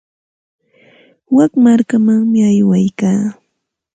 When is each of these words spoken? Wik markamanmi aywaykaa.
Wik 1.35 1.53
markamanmi 1.63 2.39
aywaykaa. 2.49 3.23